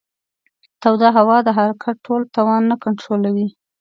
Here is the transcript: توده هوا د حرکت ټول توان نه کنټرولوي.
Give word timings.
توده 0.81 1.07
هوا 1.17 1.37
د 1.43 1.49
حرکت 1.57 1.95
ټول 2.05 2.21
توان 2.35 2.61
نه 2.71 2.75
کنټرولوي. 2.83 3.47